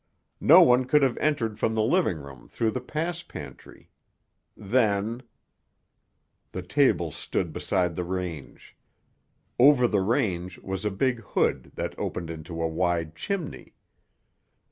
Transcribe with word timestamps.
No 0.39 0.63
one 0.63 0.85
could 0.85 1.03
have 1.03 1.15
entered 1.17 1.59
from 1.59 1.75
the 1.75 1.83
living 1.83 2.17
room 2.17 2.47
through 2.49 2.71
the 2.71 2.81
pass 2.81 3.21
pantry. 3.21 3.91
Then—— 4.57 5.21
The 6.53 6.63
table 6.63 7.11
stood 7.11 7.53
beside 7.53 7.93
the 7.93 8.03
range. 8.03 8.75
Over 9.59 9.87
the 9.87 10.01
range 10.01 10.57
was 10.57 10.85
a 10.85 10.89
big 10.89 11.19
hood 11.19 11.73
that 11.75 11.93
opened 11.99 12.31
into 12.31 12.59
a 12.63 12.67
wide 12.67 13.15
chimney. 13.15 13.75